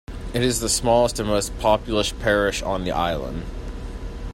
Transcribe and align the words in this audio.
It 0.33 0.41
is 0.41 0.61
the 0.61 0.67
smallest 0.67 1.19
and 1.19 1.29
most 1.29 1.55
populous 1.59 2.11
parish 2.11 2.63
on 2.63 2.85
the 2.85 2.91
island. 2.91 3.43